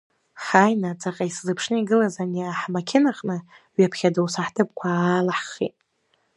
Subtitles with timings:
[0.43, 3.35] Ҳааины, ҵаҟа исзыԥшны игылаз ани ҳмақьынаҟны
[3.77, 5.75] ҩаԥхьа доусы ҳҭыԥқәа аалаҳхит.